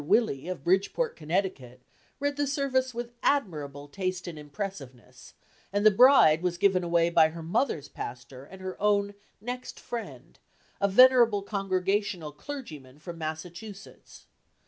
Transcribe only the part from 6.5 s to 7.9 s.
given away by her mother's